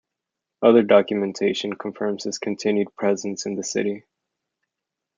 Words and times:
Other 0.63 0.81
documentation 0.81 1.73
confirms 1.73 2.23
his 2.23 2.39
continued 2.39 2.87
presence 2.95 3.45
in 3.45 3.53
the 3.53 3.63
city. 3.63 4.03